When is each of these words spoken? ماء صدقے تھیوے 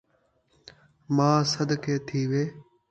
ماء 1.15 1.39
صدقے 1.53 1.95
تھیوے 2.07 2.43